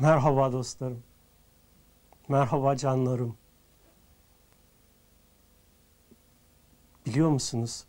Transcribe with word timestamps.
Merhaba 0.00 0.52
dostlarım. 0.52 1.02
Merhaba 2.28 2.76
canlarım. 2.76 3.36
Biliyor 7.06 7.28
musunuz? 7.28 7.84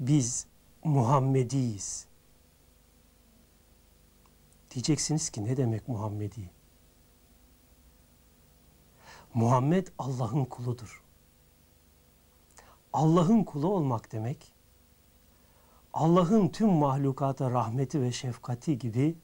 Biz 0.00 0.46
Muhammediyiz. 0.84 2.06
Diyeceksiniz 4.70 5.30
ki 5.30 5.44
ne 5.44 5.56
demek 5.56 5.88
Muhammedi? 5.88 6.50
Muhammed 9.34 9.86
Allah'ın 9.98 10.44
kuludur. 10.44 11.02
Allah'ın 12.92 13.44
kulu 13.44 13.68
olmak 13.68 14.12
demek, 14.12 14.52
Allah'ın 15.92 16.48
tüm 16.48 16.68
mahlukata 16.68 17.50
rahmeti 17.50 18.02
ve 18.02 18.12
şefkati 18.12 18.78
gibi 18.78 19.16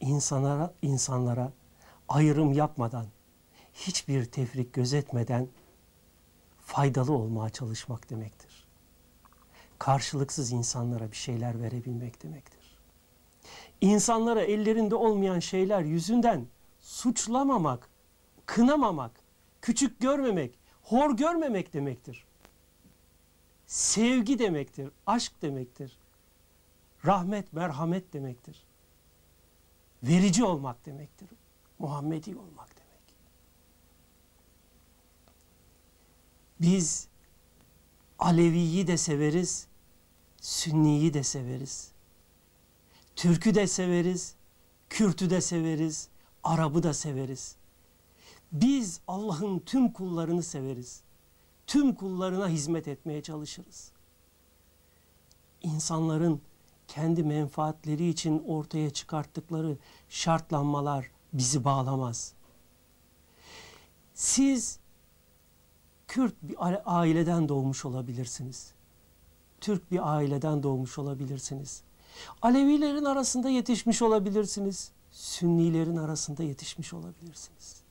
insanlara, 0.00 0.74
insanlara 0.82 1.52
ayrım 2.08 2.52
yapmadan, 2.52 3.06
hiçbir 3.74 4.24
tefrik 4.24 4.72
gözetmeden 4.72 5.48
faydalı 6.60 7.12
olmaya 7.12 7.50
çalışmak 7.50 8.10
demektir. 8.10 8.66
Karşılıksız 9.78 10.52
insanlara 10.52 11.10
bir 11.10 11.16
şeyler 11.16 11.62
verebilmek 11.62 12.22
demektir. 12.22 12.76
İnsanlara 13.80 14.42
ellerinde 14.42 14.94
olmayan 14.94 15.38
şeyler 15.38 15.80
yüzünden 15.80 16.46
suçlamamak, 16.80 17.88
kınamamak, 18.46 19.20
küçük 19.62 20.00
görmemek, 20.00 20.58
hor 20.82 21.16
görmemek 21.16 21.72
demektir. 21.72 22.24
Sevgi 23.66 24.38
demektir, 24.38 24.90
aşk 25.06 25.42
demektir. 25.42 25.98
Rahmet, 27.06 27.52
merhamet 27.52 28.12
demektir. 28.12 28.64
Verici 30.02 30.44
olmak 30.44 30.86
demektir. 30.86 31.28
Muhammedi 31.78 32.36
olmak 32.36 32.76
demek. 32.76 33.00
Biz 36.60 37.08
Alevi'yi 38.18 38.86
de 38.86 38.96
severiz, 38.96 39.66
Sünni'yi 40.40 41.14
de 41.14 41.22
severiz. 41.22 41.92
Türk'ü 43.16 43.54
de 43.54 43.66
severiz, 43.66 44.34
Kürt'ü 44.90 45.30
de 45.30 45.40
severiz, 45.40 46.08
Arap'ı 46.44 46.82
da 46.82 46.94
severiz. 46.94 47.56
Biz 48.52 49.00
Allah'ın 49.08 49.58
tüm 49.58 49.92
kullarını 49.92 50.42
severiz. 50.42 51.02
Tüm 51.66 51.94
kullarına 51.94 52.48
hizmet 52.48 52.88
etmeye 52.88 53.22
çalışırız. 53.22 53.92
İnsanların 55.62 56.40
kendi 56.90 57.22
menfaatleri 57.22 58.08
için 58.08 58.44
ortaya 58.46 58.90
çıkarttıkları 58.90 59.76
şartlanmalar 60.08 61.10
bizi 61.32 61.64
bağlamaz. 61.64 62.32
Siz 64.14 64.78
Kürt 66.08 66.34
bir 66.42 66.56
aileden 66.84 67.48
doğmuş 67.48 67.84
olabilirsiniz. 67.84 68.72
Türk 69.60 69.90
bir 69.90 70.14
aileden 70.14 70.62
doğmuş 70.62 70.98
olabilirsiniz. 70.98 71.82
Alevilerin 72.42 73.04
arasında 73.04 73.48
yetişmiş 73.48 74.02
olabilirsiniz. 74.02 74.90
Sünnilerin 75.12 75.96
arasında 75.96 76.42
yetişmiş 76.42 76.92
olabilirsiniz. 76.92 77.82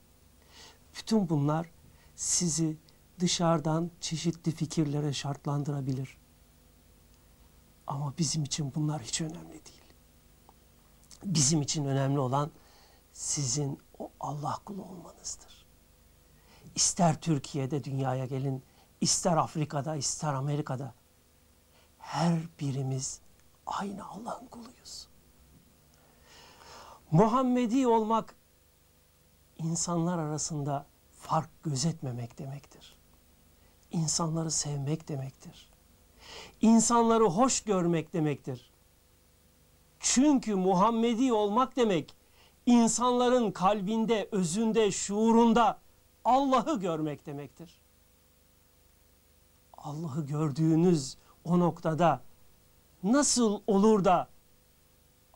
Bütün 0.98 1.28
bunlar 1.28 1.70
sizi 2.16 2.76
dışarıdan 3.20 3.90
çeşitli 4.00 4.52
fikirlere 4.52 5.12
şartlandırabilir. 5.12 6.19
Ama 7.90 8.14
bizim 8.18 8.44
için 8.44 8.74
bunlar 8.74 9.02
hiç 9.02 9.20
önemli 9.20 9.52
değil. 9.52 9.82
Bizim 11.24 11.62
için 11.62 11.84
önemli 11.84 12.18
olan 12.18 12.50
sizin 13.12 13.80
o 13.98 14.10
Allah 14.20 14.58
kulu 14.64 14.82
olmanızdır. 14.82 15.66
İster 16.74 17.20
Türkiye'de 17.20 17.84
dünyaya 17.84 18.26
gelin, 18.26 18.62
ister 19.00 19.36
Afrika'da, 19.36 19.96
ister 19.96 20.34
Amerika'da 20.34 20.94
her 21.98 22.38
birimiz 22.60 23.20
aynı 23.66 24.06
Allah'ın 24.08 24.46
kuluyuz. 24.46 25.08
Muhammedi 27.10 27.86
olmak 27.86 28.34
insanlar 29.58 30.18
arasında 30.18 30.86
fark 31.12 31.62
gözetmemek 31.62 32.38
demektir. 32.38 32.96
İnsanları 33.90 34.50
sevmek 34.50 35.08
demektir. 35.08 35.69
İnsanları 36.60 37.24
hoş 37.24 37.60
görmek 37.60 38.12
demektir. 38.12 38.70
Çünkü 40.00 40.54
Muhammedi 40.54 41.32
olmak 41.32 41.76
demek 41.76 42.14
insanların 42.66 43.50
kalbinde, 43.50 44.28
özünde, 44.32 44.90
şuurunda 44.90 45.78
Allah'ı 46.24 46.80
görmek 46.80 47.26
demektir. 47.26 47.80
Allah'ı 49.78 50.26
gördüğünüz 50.26 51.16
o 51.44 51.58
noktada 51.58 52.22
nasıl 53.02 53.60
olur 53.66 54.04
da 54.04 54.28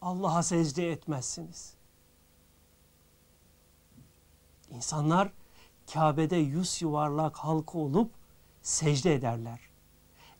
Allah'a 0.02 0.42
secde 0.42 0.92
etmezsiniz? 0.92 1.74
İnsanlar 4.70 5.32
Kabe'de 5.92 6.36
yüz 6.36 6.82
yuvarlak 6.82 7.36
halka 7.36 7.78
olup 7.78 8.10
secde 8.62 9.14
ederler. 9.14 9.60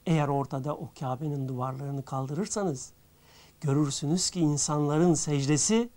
Eğer 0.07 0.29
ortada 0.29 0.77
o 0.77 0.91
Kabe'nin 1.01 1.49
duvarlarını 1.49 2.05
kaldırırsanız 2.05 2.93
görürsünüz 3.61 4.31
ki 4.31 4.41
insanların 4.41 5.15
secdesi 5.15 5.91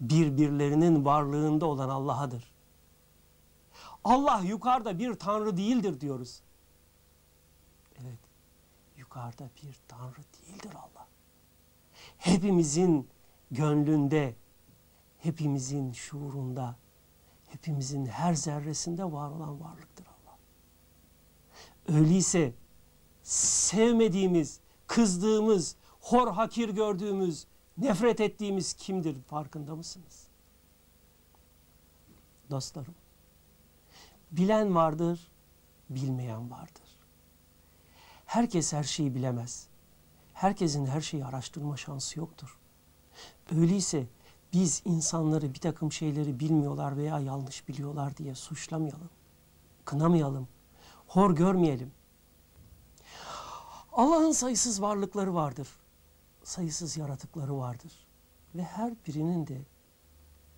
birbirlerinin 0.00 1.04
varlığında 1.04 1.66
olan 1.66 1.88
Allah'adır. 1.88 2.52
Allah 4.04 4.40
yukarıda 4.40 4.98
bir 4.98 5.14
tanrı 5.14 5.56
değildir 5.56 6.00
diyoruz. 6.00 6.40
Evet, 8.02 8.18
yukarıda 8.96 9.50
bir 9.62 9.76
tanrı 9.88 10.16
değildir 10.16 10.72
Allah. 10.74 11.06
Hepimizin 12.18 13.08
gönlünde, 13.50 14.34
hepimizin 15.18 15.92
şuurunda, 15.92 16.76
hepimizin 17.48 18.06
her 18.06 18.34
zerresinde 18.34 19.04
var 19.04 19.30
olan 19.30 19.60
varlıktır 19.60 20.06
Allah. 20.06 20.38
Öyleyse 21.98 22.52
sevmediğimiz, 23.22 24.60
kızdığımız, 24.86 25.76
hor 26.00 26.28
hakir 26.28 26.68
gördüğümüz, 26.68 27.46
nefret 27.78 28.20
ettiğimiz 28.20 28.72
kimdir 28.72 29.22
farkında 29.22 29.76
mısınız? 29.76 30.26
Dostlarım, 32.50 32.94
bilen 34.30 34.74
vardır, 34.74 35.30
bilmeyen 35.90 36.50
vardır. 36.50 36.82
Herkes 38.26 38.72
her 38.72 38.84
şeyi 38.84 39.14
bilemez. 39.14 39.66
Herkesin 40.34 40.86
her 40.86 41.00
şeyi 41.00 41.24
araştırma 41.24 41.76
şansı 41.76 42.18
yoktur. 42.18 42.58
Öyleyse 43.56 44.06
biz 44.52 44.82
insanları 44.84 45.54
bir 45.54 45.60
takım 45.60 45.92
şeyleri 45.92 46.40
bilmiyorlar 46.40 46.96
veya 46.96 47.20
yanlış 47.20 47.68
biliyorlar 47.68 48.16
diye 48.16 48.34
suçlamayalım. 48.34 49.10
Kınamayalım. 49.84 50.48
Hor 51.06 51.36
görmeyelim. 51.36 51.92
Allah'ın 53.92 54.32
sayısız 54.32 54.82
varlıkları 54.82 55.34
vardır. 55.34 55.68
Sayısız 56.44 56.96
yaratıkları 56.96 57.58
vardır. 57.58 57.92
Ve 58.54 58.62
her 58.62 58.94
birinin 59.06 59.46
de 59.46 59.62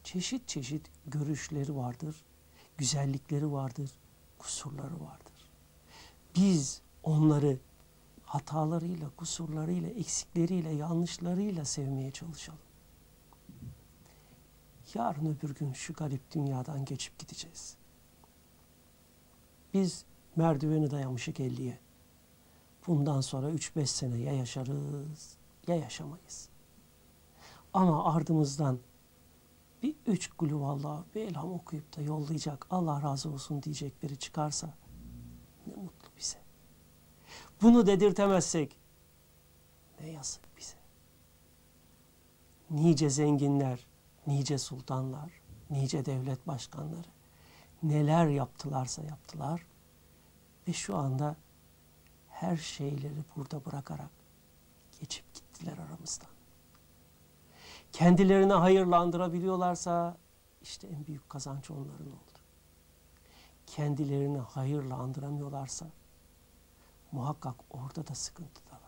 çeşit 0.04 0.48
çeşit 0.48 0.90
görüşleri 1.06 1.76
vardır, 1.76 2.24
güzellikleri 2.76 3.52
vardır, 3.52 3.90
kusurları 4.38 5.00
vardır. 5.00 5.50
Biz 6.36 6.80
onları 7.02 7.58
hatalarıyla, 8.22 9.10
kusurlarıyla, 9.16 9.88
eksikleriyle, 9.88 10.70
yanlışlarıyla 10.70 11.64
sevmeye 11.64 12.10
çalışalım. 12.10 12.60
Yarın 14.94 15.26
öbür 15.26 15.54
gün 15.54 15.72
şu 15.72 15.92
garip 15.92 16.34
dünyadan 16.34 16.84
geçip 16.84 17.18
gideceğiz. 17.18 17.76
Biz 19.74 20.04
merdiveni 20.36 20.90
dayamışık 20.90 21.40
elliye. 21.40 21.83
Bundan 22.86 23.20
sonra 23.20 23.50
3-5 23.50 23.86
sene 23.86 24.18
ya 24.18 24.32
yaşarız 24.32 25.36
ya 25.66 25.74
yaşamayız. 25.74 26.48
Ama 27.72 28.14
ardımızdan 28.14 28.78
bir 29.82 29.96
üç 30.06 30.30
kulüvallah 30.30 31.02
bir 31.14 31.20
elham 31.20 31.52
okuyup 31.52 31.96
da 31.96 32.02
yollayacak 32.02 32.66
Allah 32.70 33.02
razı 33.02 33.30
olsun 33.30 33.62
diyecek 33.62 34.02
biri 34.02 34.18
çıkarsa 34.18 34.74
ne 35.66 35.74
mutlu 35.74 36.08
bize. 36.18 36.38
Bunu 37.62 37.86
dedirtemezsek 37.86 38.76
ne 40.00 40.10
yazık 40.10 40.56
bize. 40.56 40.76
Nice 42.70 43.10
zenginler, 43.10 43.86
nice 44.26 44.58
sultanlar, 44.58 45.30
nice 45.70 46.06
devlet 46.06 46.46
başkanları 46.46 47.08
neler 47.82 48.26
yaptılarsa 48.26 49.02
yaptılar 49.02 49.66
ve 50.68 50.72
şu 50.72 50.96
anda 50.96 51.36
her 52.44 52.56
şeyleri 52.56 53.24
burada 53.36 53.64
bırakarak 53.64 54.10
geçip 55.00 55.34
gittiler 55.34 55.78
aramızdan. 55.78 56.28
kendilerini 57.92 58.52
hayırlandırabiliyorlarsa 58.52 60.16
işte 60.62 60.86
en 60.86 61.06
büyük 61.06 61.28
kazanç 61.28 61.70
onların 61.70 62.06
oldu. 62.06 62.38
Kendilerini 63.66 64.38
hayırla 64.38 64.94
andıramıyorlarsa 64.96 65.86
muhakkak 67.12 67.54
orada 67.70 68.06
da 68.06 68.14
sıkıntıdalar. 68.14 68.80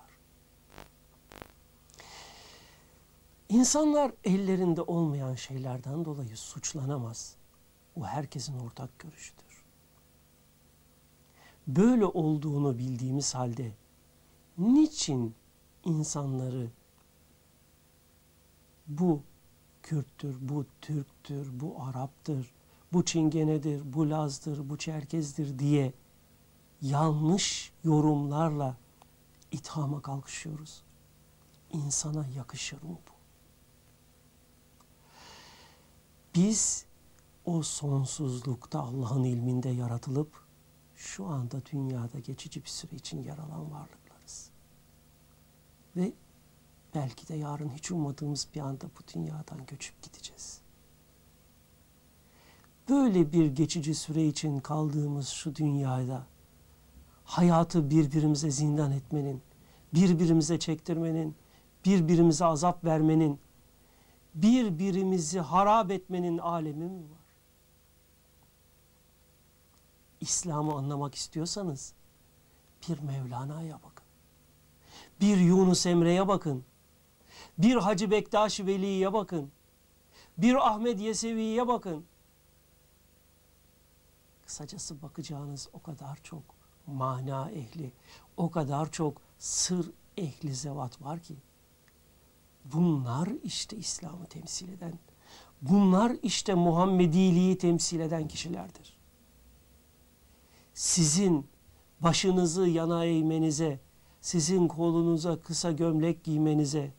İnsanlar 3.49 4.12
ellerinde 4.25 4.82
olmayan 4.82 5.35
şeylerden 5.35 6.05
dolayı 6.05 6.37
suçlanamaz. 6.37 7.37
Bu 7.97 8.06
herkesin 8.06 8.58
ortak 8.58 8.99
görüşüdür. 8.99 9.45
Böyle 11.66 12.04
olduğunu 12.04 12.78
bildiğimiz 12.78 13.34
halde 13.34 13.72
niçin 14.58 15.34
insanları 15.84 16.70
bu 18.86 19.22
Kürttür, 19.82 20.36
bu 20.40 20.66
Türktür, 20.80 21.60
bu 21.60 21.82
Arap'tır, 21.82 22.50
bu 22.92 23.04
Çingenedir, 23.04 23.92
bu 23.92 24.10
Laz'dır, 24.10 24.68
bu 24.70 24.78
Çerkez'dir 24.78 25.58
diye 25.58 25.92
yanlış 26.82 27.72
yorumlarla 27.84 28.76
ithama 29.52 30.02
kalkışıyoruz. 30.02 30.82
İnsana 31.72 32.26
yakışır 32.36 32.82
mı 32.82 32.98
bu? 33.08 33.16
Biz 36.34 36.86
o 37.44 37.62
sonsuzlukta 37.62 38.80
Allah'ın 38.80 39.24
ilminde 39.24 39.69
yaratılıp 39.69 40.46
şu 40.96 41.26
anda 41.26 41.66
dünyada 41.72 42.19
geçici 42.19 42.62
bir 42.64 42.69
süre 42.69 42.96
için 42.96 43.22
yer 43.22 43.38
alan 43.38 43.72
varlıklarız. 43.72 44.50
Ve 45.96 46.12
belki 46.94 47.28
de 47.28 47.34
yarın 47.34 47.69
hiç 47.69 47.90
ummadığımız 47.90 48.48
bir 48.54 48.60
anda 48.60 48.84
bu 48.84 49.14
dünyadan 49.14 49.66
göçüp 49.66 50.02
gideceğiz. 50.02 50.60
Böyle 52.88 53.32
bir 53.32 53.46
geçici 53.46 53.94
süre 53.94 54.26
için 54.26 54.60
kaldığımız 54.60 55.28
şu 55.28 55.54
dünyada 55.54 56.26
hayatı 57.25 57.90
birbirimize 57.90 58.50
zindan 58.50 58.93
etmenin, 58.93 59.43
birbirimize 59.94 60.58
çektirmenin, 60.58 61.37
birbirimize 61.84 62.44
azap 62.44 62.84
vermenin, 62.84 63.40
birbirimizi 64.34 65.40
harap 65.40 65.90
etmenin 65.90 66.38
alemi 66.38 66.84
mi 66.84 67.10
var? 67.10 67.15
İslam'ı 70.20 70.74
anlamak 70.74 71.14
istiyorsanız 71.14 71.94
bir 72.88 72.98
Mevlana'ya 72.98 73.78
bakın. 73.82 74.06
Bir 75.20 75.36
Yunus 75.36 75.86
Emre'ye 75.86 76.28
bakın. 76.28 76.64
Bir 77.58 77.76
Hacı 77.76 78.10
Bektaş 78.10 78.60
Veli'ye 78.60 79.12
bakın. 79.12 79.50
Bir 80.38 80.54
Ahmet 80.68 81.00
Yesevi'ye 81.00 81.68
bakın. 81.68 82.04
Kısacası 84.46 85.02
bakacağınız 85.02 85.68
o 85.72 85.82
kadar 85.82 86.19
çok 86.22 86.42
mana 86.86 87.50
ehli, 87.50 87.92
o 88.36 88.50
kadar 88.50 88.92
çok 88.92 89.22
sır 89.38 89.90
ehli 90.16 90.54
zevat 90.54 91.02
var 91.02 91.20
ki 91.20 91.36
bunlar 92.64 93.28
işte 93.42 93.76
İslam'ı 93.76 94.26
temsil 94.26 94.69
eden, 94.69 94.98
bunlar 95.62 96.16
işte 96.22 96.54
Muhammediliği 96.54 97.58
temsil 97.58 98.00
eden 98.00 98.28
kişilerdir. 98.28 98.95
Sizin 100.76 101.46
başınızı 102.00 102.69
yana 102.69 103.05
eğmenize, 103.05 103.81
sizin 104.20 104.69
kolunuza 104.69 105.40
kısa 105.40 105.73
gömlek 105.73 106.25
giymenize, 106.25 106.93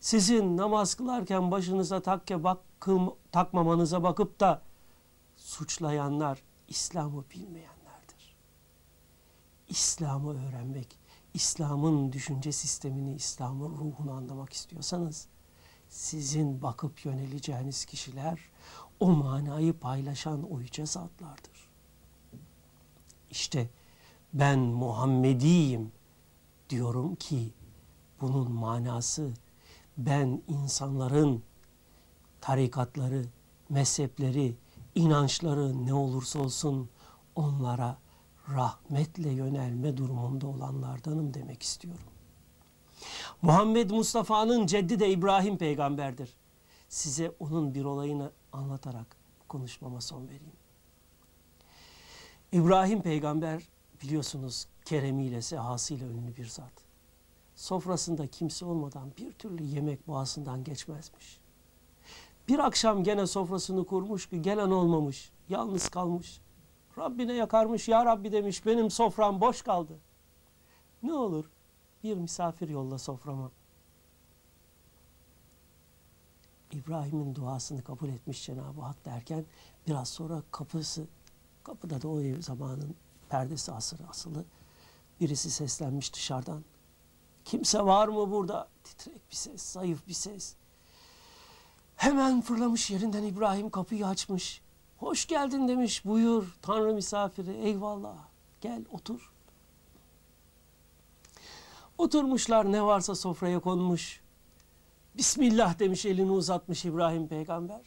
sizin 0.00 0.56
namaz 0.56 0.94
kılarken 0.94 1.50
başınıza 1.50 2.02
takke 2.02 2.44
bak, 2.44 2.60
kıl, 2.80 3.10
takmamanıza 3.32 4.02
bakıp 4.02 4.40
da 4.40 4.62
suçlayanlar 5.36 6.42
İslam'ı 6.68 7.24
bilmeyenlerdir. 7.30 8.36
İslam'ı 9.68 10.48
öğrenmek, 10.48 10.98
İslam'ın 11.34 12.12
düşünce 12.12 12.52
sistemini, 12.52 13.14
İslam'ın 13.14 13.70
ruhunu 13.70 14.12
anlamak 14.12 14.52
istiyorsanız 14.52 15.28
sizin 15.88 16.62
bakıp 16.62 17.04
yöneleceğiniz 17.04 17.84
kişiler 17.84 18.40
o 19.00 19.10
manayı 19.10 19.78
paylaşan 19.78 20.52
o 20.52 20.60
zatlardır. 20.84 21.61
İşte 23.32 23.68
ben 24.32 24.58
Muhammediyim 24.58 25.92
diyorum 26.70 27.14
ki 27.14 27.52
bunun 28.20 28.52
manası 28.52 29.32
ben 29.98 30.42
insanların 30.48 31.42
tarikatları, 32.40 33.24
mezhepleri, 33.68 34.56
inançları 34.94 35.86
ne 35.86 35.94
olursa 35.94 36.38
olsun 36.38 36.88
onlara 37.36 37.98
rahmetle 38.48 39.30
yönelme 39.30 39.96
durumunda 39.96 40.46
olanlardanım 40.46 41.34
demek 41.34 41.62
istiyorum. 41.62 42.04
Muhammed 43.42 43.90
Mustafa'nın 43.90 44.66
ceddi 44.66 45.00
de 45.00 45.10
İbrahim 45.10 45.58
peygamberdir. 45.58 46.34
Size 46.88 47.32
onun 47.40 47.74
bir 47.74 47.84
olayını 47.84 48.32
anlatarak 48.52 49.16
konuşmama 49.48 50.00
son 50.00 50.28
vereyim. 50.28 50.61
İbrahim 52.52 53.02
peygamber 53.02 53.62
biliyorsunuz 54.02 54.66
keremiyle, 54.84 55.42
sehasıyla 55.42 56.06
ünlü 56.06 56.36
bir 56.36 56.46
zat. 56.46 56.72
Sofrasında 57.54 58.26
kimse 58.26 58.64
olmadan 58.64 59.12
bir 59.18 59.32
türlü 59.32 59.64
yemek 59.64 60.08
boğazından 60.08 60.64
geçmezmiş. 60.64 61.40
Bir 62.48 62.58
akşam 62.58 63.04
gene 63.04 63.26
sofrasını 63.26 63.86
kurmuş 63.86 64.28
ki 64.28 64.42
gelen 64.42 64.70
olmamış, 64.70 65.32
yalnız 65.48 65.88
kalmış. 65.88 66.40
Rabbine 66.98 67.32
yakarmış, 67.32 67.88
ya 67.88 68.04
Rabbi 68.04 68.32
demiş 68.32 68.66
benim 68.66 68.90
sofram 68.90 69.40
boş 69.40 69.62
kaldı. 69.62 69.98
Ne 71.02 71.14
olur 71.14 71.50
bir 72.04 72.16
misafir 72.16 72.68
yolla 72.68 72.98
soframa. 72.98 73.50
İbrahim'in 76.72 77.34
duasını 77.34 77.82
kabul 77.82 78.08
etmiş 78.08 78.46
Cenab-ı 78.46 78.80
Hak 78.80 79.04
derken 79.04 79.44
biraz 79.86 80.08
sonra 80.08 80.42
kapısı, 80.50 81.06
kapıda 81.64 82.02
da 82.02 82.08
o 82.08 82.20
ev 82.20 82.40
zamanın 82.40 82.94
perdesi 83.28 83.72
asırı 83.72 84.08
asılı 84.08 84.44
birisi 85.20 85.50
seslenmiş 85.50 86.14
dışarıdan. 86.14 86.64
Kimse 87.44 87.80
var 87.82 88.08
mı 88.08 88.30
burada? 88.30 88.68
Titrek 88.84 89.30
bir 89.30 89.36
ses, 89.36 89.62
zayıf 89.62 90.06
bir 90.08 90.12
ses. 90.12 90.54
Hemen 91.96 92.40
fırlamış 92.40 92.90
yerinden 92.90 93.22
İbrahim 93.22 93.70
kapıyı 93.70 94.06
açmış. 94.06 94.62
Hoş 94.98 95.26
geldin 95.26 95.68
demiş. 95.68 96.04
Buyur 96.04 96.56
Tanrı 96.62 96.94
misafiri. 96.94 97.52
Eyvallah. 97.52 98.16
Gel 98.60 98.84
otur. 98.92 99.32
Oturmuşlar 101.98 102.72
ne 102.72 102.82
varsa 102.82 103.14
sofraya 103.14 103.60
konmuş. 103.60 104.20
Bismillah 105.16 105.78
demiş 105.78 106.06
elini 106.06 106.30
uzatmış 106.30 106.84
İbrahim 106.84 107.28
peygamber. 107.28 107.80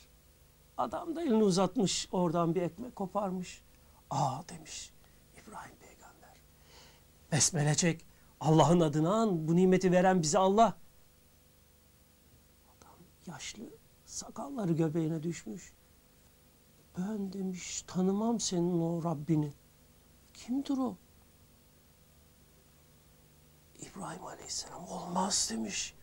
Adam 0.78 1.16
da 1.16 1.22
elini 1.22 1.44
uzatmış 1.44 2.08
oradan 2.12 2.56
bir 2.56 2.62
ekmek 2.62 2.96
koparmış. 2.96 3.62
Aa 4.10 4.50
demiş 4.50 4.94
İbrahim 5.34 5.76
peygamber. 5.76 6.38
Besmele 7.32 7.76
çek. 7.76 8.06
Allah'ın 8.40 8.80
adını 8.80 9.14
an. 9.14 9.48
Bu 9.48 9.56
nimeti 9.56 9.92
veren 9.92 10.22
bize 10.22 10.38
Allah. 10.38 10.78
Adam 12.68 12.98
yaşlı. 13.28 13.64
Sakalları 14.06 14.74
göbeğine 14.74 15.24
düşmüş. 15.24 15.74
Ben 16.98 17.34
demiş 17.34 17.82
tanımam 17.88 18.40
senin 18.40 18.82
o 18.82 19.04
Rabbini. 19.04 19.54
Kimdir 20.34 20.78
o? 20.78 20.96
İbrahim 23.80 24.26
Aleyhisselam 24.26 24.88
olmaz 24.88 25.48
demiş. 25.52 25.96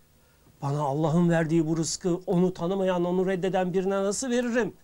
Bana 0.62 0.80
Allah'ın 0.80 1.30
verdiği 1.30 1.66
bu 1.66 1.76
rızkı 1.76 2.16
onu 2.26 2.54
tanımayan, 2.54 3.04
onu 3.04 3.26
reddeden 3.26 3.72
birine 3.72 4.04
nasıl 4.04 4.30
veririm? 4.30 4.76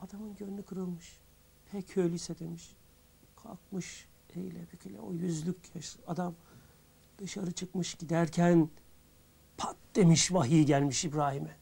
Adamın 0.00 0.36
gönlü 0.36 0.62
kırılmış. 0.62 1.21
Pek 1.72 1.96
öyleyse 1.96 2.38
demiş. 2.38 2.72
Kalkmış 3.42 4.06
eyle 4.36 4.66
büküle 4.72 5.00
o 5.00 5.12
yüzlük 5.12 5.56
adam 6.06 6.34
dışarı 7.18 7.52
çıkmış 7.52 7.94
giderken 7.94 8.68
pat 9.56 9.76
demiş 9.94 10.32
vahiy 10.32 10.64
gelmiş 10.64 11.04
İbrahim'e. 11.04 11.56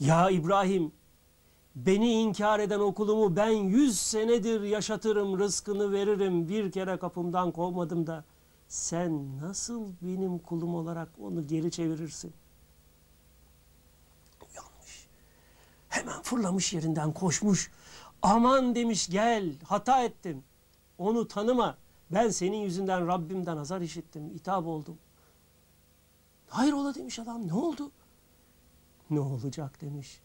Ya 0.00 0.30
İbrahim 0.30 0.92
Beni 1.74 2.12
inkar 2.12 2.60
eden 2.60 2.80
okulumu 2.80 3.36
ben 3.36 3.50
yüz 3.50 4.00
senedir 4.00 4.62
yaşatırım, 4.62 5.38
rızkını 5.38 5.92
veririm, 5.92 6.48
bir 6.48 6.72
kere 6.72 6.98
kapımdan 6.98 7.52
kovmadım 7.52 8.06
da 8.06 8.24
sen 8.68 9.40
nasıl 9.40 9.92
benim 10.02 10.38
kulum 10.38 10.74
olarak 10.74 11.08
onu 11.20 11.46
geri 11.46 11.70
çevirirsin? 11.70 12.32
Yanlış. 14.54 15.06
Hemen 15.88 16.22
fırlamış 16.22 16.72
yerinden 16.72 17.12
koşmuş. 17.12 17.70
Aman 18.22 18.74
demiş 18.74 19.08
gel 19.08 19.52
hata 19.64 20.02
ettim. 20.02 20.44
Onu 20.98 21.28
tanıma. 21.28 21.76
Ben 22.12 22.28
senin 22.28 22.56
yüzünden 22.56 23.06
Rabbimden 23.06 23.56
azar 23.56 23.80
işittim, 23.80 24.30
hitap 24.30 24.66
oldum. 24.66 24.98
Hayrola 26.48 26.94
demiş 26.94 27.18
adam 27.18 27.48
ne 27.48 27.54
oldu? 27.54 27.90
Ne 29.10 29.20
olacak 29.20 29.80
demiş. 29.80 30.20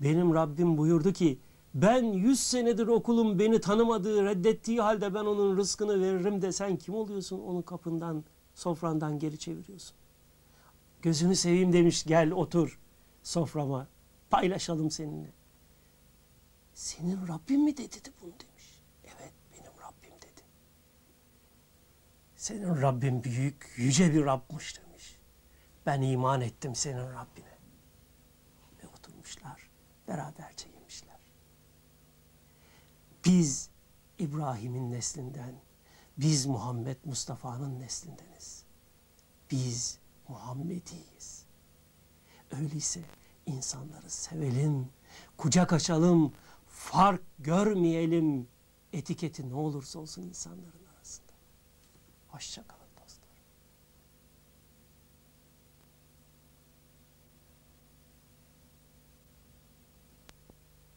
Benim 0.00 0.34
Rabbim 0.34 0.78
buyurdu 0.78 1.12
ki 1.12 1.38
ben 1.74 2.04
yüz 2.04 2.40
senedir 2.40 2.86
okulum 2.86 3.38
beni 3.38 3.60
tanımadığı, 3.60 4.24
reddettiği 4.24 4.80
halde 4.80 5.14
ben 5.14 5.24
onun 5.24 5.56
rızkını 5.56 6.00
veririm 6.00 6.42
de 6.42 6.52
sen 6.52 6.76
kim 6.76 6.94
oluyorsun 6.94 7.40
onun 7.40 7.62
kapından, 7.62 8.24
sofrandan 8.54 9.18
geri 9.18 9.38
çeviriyorsun. 9.38 9.96
Gözünü 11.02 11.36
seveyim 11.36 11.72
demiş 11.72 12.04
gel 12.04 12.30
otur 12.30 12.78
soframa 13.22 13.86
paylaşalım 14.30 14.90
seninle. 14.90 15.39
Senin 16.74 17.28
Rabbin 17.28 17.64
mi 17.64 17.76
dedi 17.76 18.04
de 18.04 18.10
bunu 18.20 18.32
demiş. 18.32 18.82
Evet 19.04 19.32
benim 19.52 19.72
Rabbim 19.82 20.16
dedi. 20.22 20.42
Senin 22.36 22.82
Rabbin 22.82 23.24
büyük, 23.24 23.72
yüce 23.76 24.14
bir 24.14 24.24
Rabbmiş 24.24 24.80
demiş. 24.80 25.18
Ben 25.86 26.02
iman 26.02 26.40
ettim 26.40 26.74
senin 26.74 27.12
Rabbine. 27.12 27.58
Ve 28.82 28.88
oturmuşlar, 28.88 29.70
beraberce 30.08 30.68
yemişler. 30.68 31.18
Biz 33.24 33.70
İbrahim'in 34.18 34.92
neslinden, 34.92 35.54
biz 36.18 36.46
Muhammed 36.46 36.96
Mustafa'nın 37.04 37.80
neslindeniz. 37.80 38.64
Biz 39.50 39.98
Muhammediyiz. 40.28 41.44
Öyleyse 42.50 43.00
insanları 43.46 44.10
sevelim, 44.10 44.88
kucak 45.36 45.72
açalım, 45.72 46.32
fark 46.80 47.22
görmeyelim. 47.38 48.48
Etiketi 48.92 49.48
ne 49.50 49.54
olursa 49.54 49.98
olsun 49.98 50.22
insanların 50.22 50.86
arasında. 50.96 51.32
Hoşçakalın. 52.28 52.79